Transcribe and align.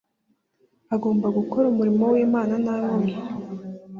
Agomba 0.95 1.27
gukora 1.37 1.65
umurimo 1.67 2.03
w’Imana 2.13 2.53
nta 2.63 2.75
nkomyi. 2.81 3.15